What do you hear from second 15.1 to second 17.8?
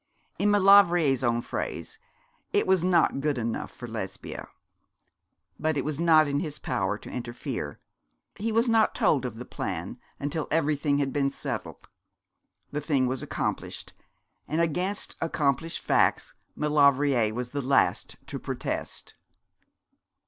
accomplished facts Maulevrier was the